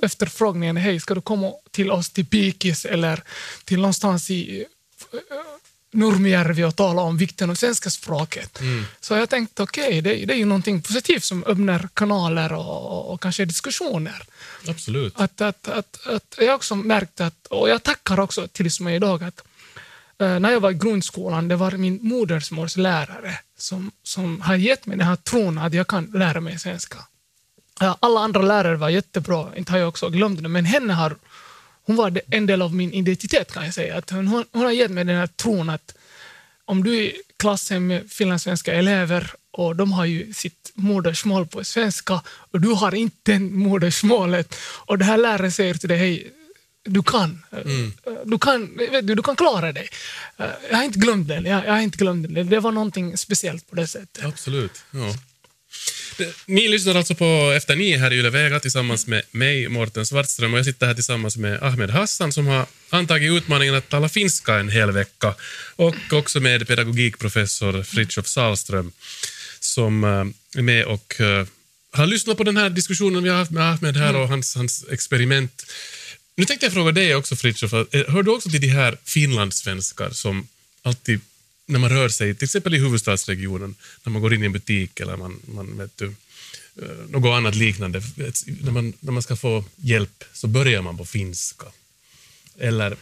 [0.02, 3.24] efterfrågningen, hej, ska du komma till oss till Pikis eller
[3.66, 4.66] till någonstans i
[5.94, 8.60] Nurmijärvi och tala om vikten av svenska språket.
[9.00, 13.14] Så jag tänkte, okej, det, det är ju någonting positivt som öppnar kanaler och, och,
[13.14, 14.24] och kanske diskussioner.
[14.68, 15.20] Absolut.
[15.20, 19.24] Att, att, att, att jag också märkt att, och jag tackar också tills mig idag,
[19.24, 19.44] att
[20.20, 24.98] eh, när jag var i grundskolan, det var min modersmålslärare som, som har gett mig
[24.98, 26.98] den här tron att jag kan lära mig svenska.
[28.00, 31.16] Alla andra lärare var jättebra, inte har jag också glömt det, men henne har,
[31.86, 33.98] hon var det- en del av min identitet kan jag säga.
[33.98, 35.96] Att hon, hon har gett mig den här tron att
[36.66, 41.64] om du är i klassen med finlandssvenska elever och de har ju sitt modersmål på
[41.64, 46.34] svenska och du har inte modersmålet och det här läraren säger till dig, hej,
[46.86, 47.46] du kan.
[48.26, 49.90] Du, kan vet du, du kan klara dig.
[50.70, 51.46] Jag har inte glömt den.
[51.46, 52.50] Jag, jag har inte glömt den.
[52.50, 54.26] Det var någonting speciellt på det sättet.
[54.26, 54.84] Absolut.
[54.92, 55.14] Ja.
[56.46, 60.54] Ni lyssnar alltså på Efter nio här i Yle Vega tillsammans med mig, Mårten Svartström,
[60.54, 64.60] och jag sitter här tillsammans med Ahmed Hassan som har antagit utmaningen att tala finska
[64.60, 65.36] en hel vecka
[65.76, 68.92] och också med pedagogikprofessor Fritiof Salström
[69.60, 71.48] som eh, är med och eh,
[71.92, 74.86] har lyssnat på den här diskussionen vi har haft med Ahmed här och hans, hans
[74.92, 75.66] experiment.
[76.36, 78.98] Nu tänkte jag fråga dig också, Fritiof, att, eh, hör du också till de här
[79.06, 80.48] finlandssvenskar som
[80.82, 81.22] alltid,
[81.66, 85.00] när man rör sig, till exempel i huvudstadsregionen, när man går in i en butik
[85.00, 86.06] eller man, man vet du,
[86.82, 88.02] eh, något annat liknande,
[88.46, 91.66] när man, när man ska få hjälp så börjar man på finska.
[92.58, 92.98] Eller,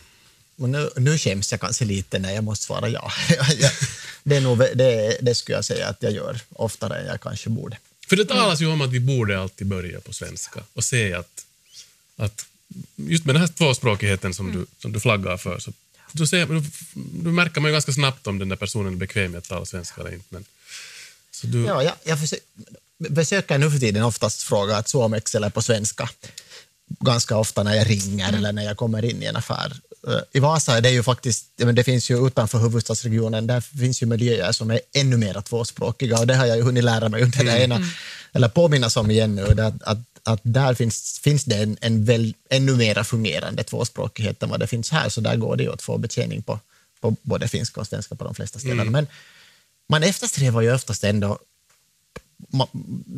[0.56, 3.12] Och nu, nu skäms jag kanske lite när jag måste svara ja.
[4.24, 7.50] Det, är nog, det, det skulle jag säga att jag gör oftare än jag kanske
[7.50, 7.78] borde.
[8.08, 11.46] för det talas ju om att vi borde alltid börja på svenska och se att,
[12.16, 12.46] att
[12.96, 15.74] just med den här tvåspråkigheten som, du, som du flaggar för, så
[16.12, 16.64] då, ser, då,
[17.24, 19.66] då märker man ju ganska snabbt om den där personen är bekväm med att tala
[19.66, 20.26] svenska eller inte.
[20.30, 20.46] Men,
[21.32, 22.46] så du, Ja, jag, jag försöker,
[23.16, 26.10] försöker nu för tiden oftast fråga att suomex eller på svenska.
[27.00, 29.74] Ganska ofta när jag ringer eller när jag kommer in i en affär.
[30.08, 34.04] Eh, I Vasa är det ju faktiskt, men det finns ju utanför huvudstadsregionen, där finns
[34.04, 37.24] ju miljöer som är ännu mer tvåspråkiga och det har jag ju hunnit lära mig
[37.24, 37.80] under det ena,
[38.34, 42.76] eller påminnas om igen nu, att, att där finns, finns det en, en väl, ännu
[42.76, 45.98] mer fungerande tvåspråkighet än vad det finns här, så där går det ju att få
[45.98, 46.60] betjäning på,
[47.02, 48.92] på både finska och svenska på de flesta ställen.
[48.92, 49.08] Men
[49.90, 51.40] man eftersträvar ju oftast ändå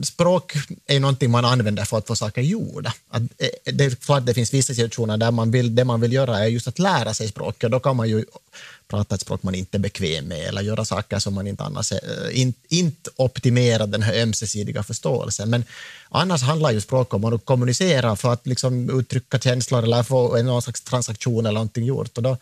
[0.04, 0.56] språk
[0.86, 2.94] är ju någonting man använder för att få saker gjorda.
[3.10, 6.02] Att, eh, det är klart att det finns vissa situationer där man vill, det man
[6.02, 7.72] vill göra är just att lära sig språket.
[7.72, 8.26] Då kan man ju
[8.88, 11.92] prata ett språk man inte är bekväm med eller göra saker som man inte annars
[11.92, 15.50] är, eh, in, inte optimerar den här ömsesidiga förståelsen.
[15.50, 15.64] Men
[16.10, 20.46] annars handlar ju språk om att kommunicera för att liksom uttrycka känslor eller få en
[20.46, 22.18] någon slags transaktion eller någonting gjort.
[22.18, 22.38] Och då,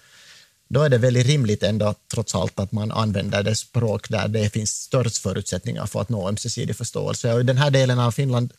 [0.73, 4.53] då är det väldigt rimligt ändå trots allt att man använder det språk där det
[4.53, 7.33] finns störst förutsättningar för att nå ömsesidig förståelse.
[7.33, 8.53] Och i den här delen av Finland,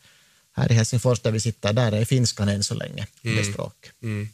[0.57, 3.75] här i Helsingfors där vi sitter, där är finskan än så länge det språk.
[4.03, 4.29] Mm.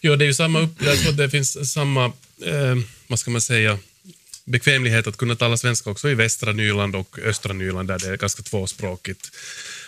[0.00, 2.04] Jo, det är ju samma upp, jag tror att det finns samma,
[2.44, 3.78] eh, vad ska man säga,
[4.44, 8.16] bekvämlighet att kunna tala svenska också i västra Nyland och östra Nyland där det är
[8.16, 9.30] ganska tvåspråkigt.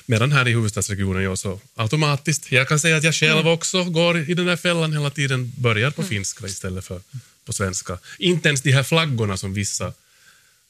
[0.06, 2.52] Medan här i huvudstadsregionen gör så automatiskt.
[2.52, 5.90] Jag kan säga att jag själv också går i den där fällan hela tiden, börjar
[5.90, 7.00] på finska istället för
[7.44, 7.98] på svenska.
[8.18, 9.86] Inte ens de här flaggorna som vissa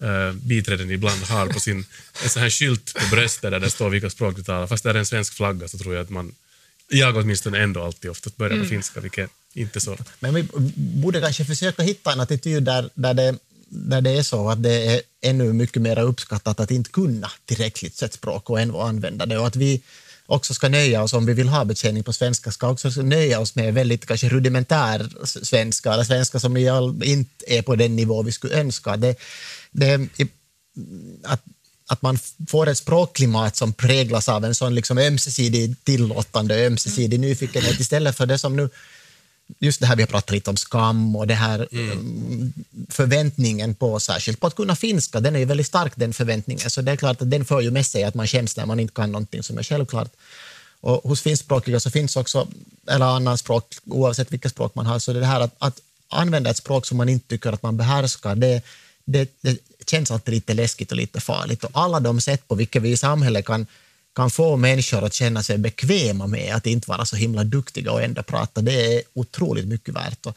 [0.02, 1.86] eh, biträden ibland har på sin
[2.22, 4.66] en sån här skylt på bröstet där det står vilka språk du talar.
[4.66, 6.34] Fast det är en svensk flagga så tror jag att man,
[6.88, 9.96] jag åtminstone ändå alltid oftast börjar på finska, vilket inte så.
[10.20, 14.50] Men vi borde kanske försöka hitta en attityd där, där, det, där det är så
[14.50, 18.80] att det är ännu mycket mer uppskattat att inte kunna tillräckligt ett språk och ändå
[18.80, 19.38] använda det.
[19.38, 19.82] Och att vi
[20.26, 23.54] också ska nöja oss, om vi vill ha betjäning på svenska, ska också nöja oss
[23.54, 28.54] med väldigt kanske rudimentär svenska, eller svenska som inte är på den nivå vi skulle
[28.54, 28.96] önska.
[28.96, 29.16] Det,
[29.70, 30.08] det,
[31.24, 31.42] att,
[31.86, 37.80] att man får ett språkklimat som präglas av en sån liksom ömsesidig tillåtande, ömsesidig nyfikenhet
[37.80, 38.70] istället för det som nu
[39.58, 42.52] just det här vi har pratat lite om skam och det här mm.
[42.90, 46.82] förväntningen på, särskilt på att kunna finska, den är ju väldigt stark den förväntningen, så
[46.82, 48.94] det är klart att den för ju med sig att man känns när man inte
[48.94, 50.12] kan någonting som är självklart.
[50.80, 52.48] Och hos finskspråkiga så finns också,
[52.86, 56.56] eller annan språk, oavsett vilket språk man har, så det här att, att använda ett
[56.56, 58.62] språk som man inte tycker att man behärskar, det,
[59.04, 61.64] det, det känns alltid lite läskigt och lite farligt.
[61.64, 63.66] Och alla de sätt på vilka vi i samhället kan
[64.16, 68.02] kan få människor att känna sig bekväma med att inte vara så himla duktiga och
[68.02, 70.26] ändå prata, det är otroligt mycket värt.
[70.26, 70.36] Och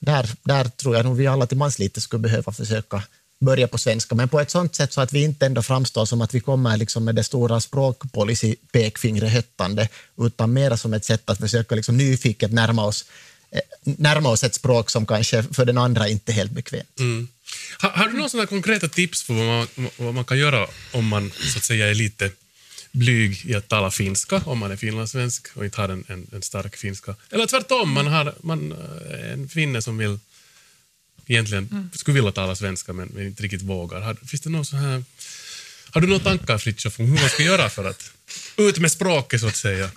[0.00, 3.02] där, där tror jag nog vi alla till mans lite skulle behöva försöka
[3.40, 6.20] börja på svenska, men på ett sånt sätt så att vi inte ändå framstår som
[6.20, 11.38] att vi kommer liksom med det stora språkpolicy-pekfingret höttande, utan mer som ett sätt att
[11.38, 13.04] försöka liksom nyfiket närma oss,
[13.50, 16.98] eh, närma oss ett språk som kanske för den andra inte är helt bekvämt.
[16.98, 17.28] Mm.
[17.78, 21.32] Har, har, du några konkreta tips för vad man, vad man kan göra om man
[21.52, 22.30] så att säga är lite
[22.96, 26.42] blyg i att tala finska, om man är finlandssvensk och inte har en, en, en
[26.42, 27.14] stark finska?
[27.30, 30.18] Eller tvärtom, man har man, eh, en finne som vill
[31.26, 31.90] egentligen mm.
[31.94, 34.00] skulle vilja tala svenska men inte riktigt vågar.
[34.00, 35.04] Har, finns det någon så här,
[35.90, 38.10] har du några tankar, Fritiof, om hur man ska göra för att
[38.56, 39.90] ut med språket, så att säga?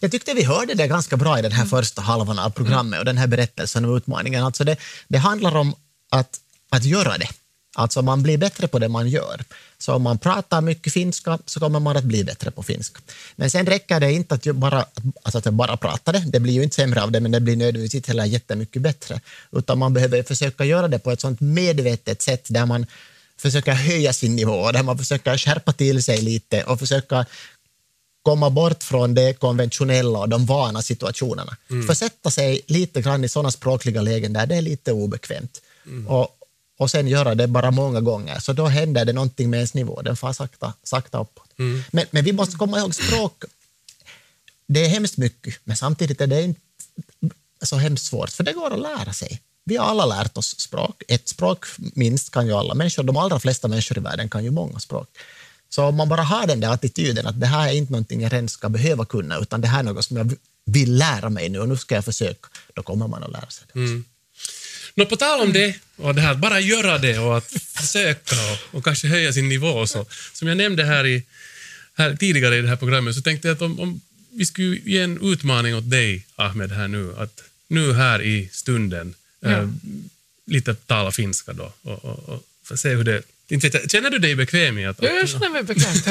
[0.00, 3.04] Jag tyckte vi hörde det ganska bra i den här första halvan av programmet och
[3.04, 4.44] den här berättelsen och utmaningen.
[4.44, 4.76] Alltså det,
[5.08, 5.74] det handlar om
[6.10, 7.28] att, att göra det.
[7.74, 9.44] Alltså man blir bättre på det man gör.
[9.78, 13.00] Så om man pratar mycket finska så kommer man att bli bättre på finska.
[13.36, 14.84] Men sen räcker det inte att bara,
[15.22, 16.24] alltså att bara prata det.
[16.26, 19.20] Det blir ju inte sämre av det, men det blir nödvändigtvis inte heller jättemycket bättre.
[19.52, 22.86] Utan man behöver försöka göra det på ett sånt medvetet sätt där man
[23.36, 27.26] försöker höja sin nivå, där man försöker skärpa till sig lite och försöka
[28.22, 31.56] komma bort från det konventionella och de vana situationerna.
[31.70, 31.86] Mm.
[31.86, 35.62] Försätta sig lite grann i sådana språkliga lägen där det är lite obekvämt.
[35.86, 36.08] Mm.
[36.08, 36.38] Och,
[36.78, 40.02] och sen göra det bara många gånger, så då händer det någonting med ens nivå.
[40.02, 41.58] Den far sakta, sakta uppåt.
[41.58, 41.82] Mm.
[41.90, 43.44] Men, men vi måste komma ihåg språk.
[44.66, 46.60] Det är hemskt mycket, men samtidigt är det inte
[47.62, 49.40] så hemskt svårt, för det går att lära sig.
[49.64, 51.02] Vi har alla lärt oss språk.
[51.08, 53.02] Ett språk minst kan ju alla människor.
[53.02, 55.08] De allra flesta människor i världen kan ju många språk.
[55.68, 58.32] Så om man bara har den där attityden att det här är inte någonting jag
[58.32, 61.60] redan ska behöva kunna, utan det här är något som jag vill lära mig nu
[61.60, 63.78] och nu ska jag försöka, då kommer man att lära sig det.
[63.78, 64.04] Mm.
[64.94, 68.76] Nå, på tal om det, och det här bara göra det och att försöka och,
[68.76, 69.86] och kanske höja sin nivå.
[69.86, 71.22] Så, som jag nämnde här, i,
[71.94, 74.00] här tidigare i det här programmet så tänkte jag att om, om
[74.30, 79.14] vi skulle ge en utmaning åt dig, Ahmed, här nu, att nu här i stunden
[79.40, 79.50] ja.
[79.50, 79.68] äh,
[80.46, 84.78] lite tala finska då och, och, och se hur det inte känner du dig bekväm
[84.78, 85.02] i att...
[85.02, 85.92] Ja, jag känner mig bekväm.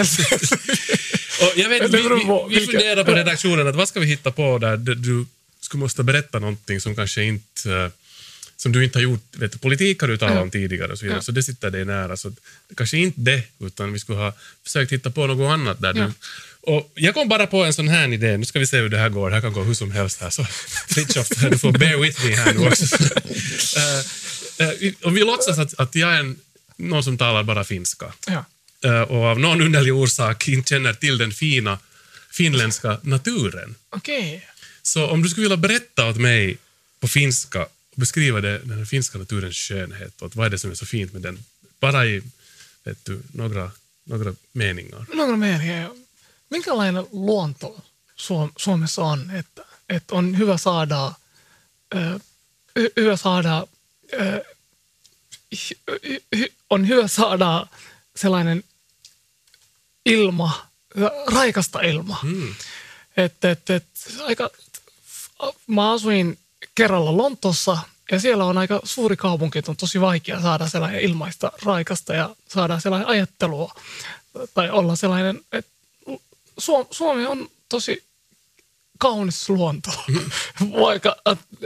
[1.41, 4.58] och jag vet, vi, vi, vi funderar på redaktionen att vad ska vi hitta på
[4.58, 5.26] där du
[5.60, 7.89] skulle måste berätta någonting som kanske inte eh,
[8.62, 11.17] som du inte har gjort, vet, politik har du talat om tidigare och så vidare,
[11.17, 11.21] ja.
[11.21, 12.17] så det sitter dig nära.
[12.17, 12.32] Så
[12.78, 16.06] kanske inte det, utan vi skulle ha försökt hitta på något annat där ja.
[16.06, 16.13] du
[16.63, 18.97] och jag kom bara på en sån här idé, nu ska vi se hur det
[18.97, 20.43] här går, det här kan gå hur som helst här, så
[20.89, 22.95] Fritiof, du får bear with me här nu också.
[24.63, 26.39] uh, uh, om vi låtsas att, att jag är en,
[26.78, 28.45] någon som talar bara finska ja.
[28.86, 31.80] uh, och av någon underlig orsak inte känner till den fina
[32.32, 33.76] finländska naturen.
[33.91, 34.39] Okay.
[34.82, 36.58] Så om du skulle vilja berätta åt mig
[37.00, 40.86] på finska beskriva det, den finska naturens skönhet och vad är det som är så
[40.86, 41.43] fint med den?
[41.80, 42.21] Bara i
[42.84, 43.71] vet du, några,
[44.04, 45.06] några meningar.
[45.13, 45.91] Några meningar.
[46.49, 47.82] Minkälainen luonto
[48.58, 49.32] Suomessa on?
[49.32, 51.13] Että, että on hyvä saada,
[51.95, 52.21] äh,
[52.97, 53.67] hyvä saada
[54.21, 54.41] äh,
[56.69, 57.67] on hyvä saada
[58.15, 58.63] sellainen
[60.06, 60.67] ilma,
[61.27, 62.19] raikasta ilma.
[62.21, 62.56] Hmm.
[63.17, 63.86] että et, et,
[64.19, 64.49] aika,
[65.67, 66.39] mä asuin
[66.76, 67.78] kerralla Lontossa
[68.12, 72.36] ja siellä on aika suuri kaupunki, että on tosi vaikea saada sellainen ilmaista raikasta ja
[72.47, 73.74] saada sellainen ajattelua
[74.54, 75.71] tai olla sellainen, että
[76.91, 78.04] Suomi on tosi
[78.97, 79.91] kaunis luonto.
[80.82, 81.15] Vaikka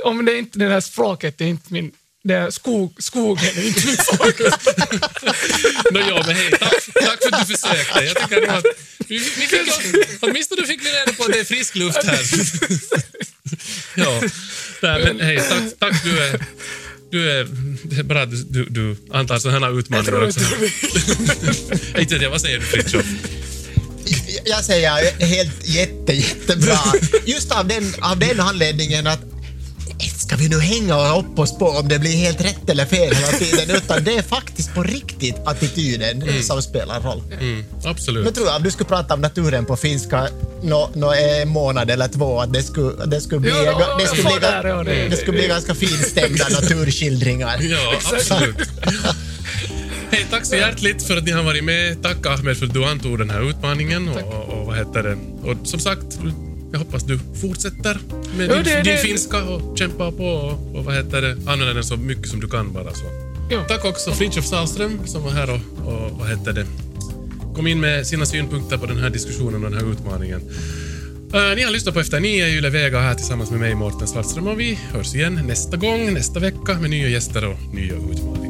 [0.04, 1.94] om det inte den här språket är inte min
[2.28, 4.40] det skog, skogen är inte mitt språk.
[5.92, 8.04] no, ja, men hej, tack, tack för att du försökte.
[8.04, 8.66] Jag tycker att
[9.08, 9.72] vi, vi fick,
[10.22, 12.20] åtminstone fick vi reda på att det är frisk luft här.
[13.96, 14.22] ja,
[14.82, 16.46] Nej, men hej, tack, tack du är...
[17.12, 17.48] Du är,
[17.84, 20.40] det är bra att du, du antar sådana här utmaningar också.
[22.00, 23.06] inte jag, vad säger du Fritiof?
[24.46, 26.80] Jag säger helt jätte, jättebra.
[27.26, 29.35] Just av den, av den anledningen att
[30.26, 33.28] ska vi nu hänga upp oss på om det blir helt rätt eller fel hela
[33.28, 36.44] tiden, utan det är faktiskt på riktigt attityden mm.
[36.44, 37.22] som spelar roll.
[37.40, 38.24] Mm, absolut.
[38.24, 40.28] Men tror jag, om du skulle prata om naturen på finska
[40.64, 44.24] nå no, en månad eller två, att det skulle, det skulle bli, jo, det skulle
[44.24, 47.58] bli, där, det, det skulle bli ganska finstämda naturskildringar.
[47.62, 48.70] Ja, absolut.
[50.12, 52.04] Hej, tack så hjärtligt för att ni har varit med.
[52.04, 54.10] Tack Ahmed för att du antog den här utmaningen.
[54.10, 55.18] Och, och, och, vad heter det?
[55.50, 56.20] och som sagt,
[56.76, 57.98] jag hoppas du fortsätter
[58.38, 61.32] med jo, din, det, din det, finska och kämpar på och, och vad heter det,
[61.32, 62.94] använder den så mycket som du kan bara.
[62.94, 63.04] Så.
[63.52, 63.60] Jo.
[63.68, 66.66] Tack också Fritiof Sahlström som var här och, och vad heter det,
[67.56, 70.42] kom in med sina synpunkter på den här diskussionen och den här utmaningen.
[71.36, 74.48] Uh, ni har lyssnat på Efter nio, Yle Vega här tillsammans med mig, Mårten Svartström,
[74.48, 78.45] och vi hörs igen nästa gång, nästa vecka med nya gäster och nya utmaningar.